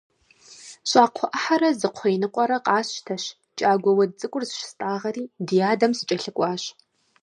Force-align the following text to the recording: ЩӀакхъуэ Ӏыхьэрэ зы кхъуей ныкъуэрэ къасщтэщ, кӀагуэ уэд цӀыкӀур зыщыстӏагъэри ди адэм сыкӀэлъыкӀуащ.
ЩӀакхъуэ 0.89 1.27
Ӏыхьэрэ 1.31 1.69
зы 1.79 1.89
кхъуей 1.93 2.17
ныкъуэрэ 2.21 2.57
къасщтэщ, 2.65 3.23
кӀагуэ 3.57 3.91
уэд 3.95 4.11
цӀыкӀур 4.19 4.43
зыщыстӏагъэри 4.49 5.23
ди 5.47 5.57
адэм 5.71 5.91
сыкӀэлъыкӀуащ. 5.97 6.63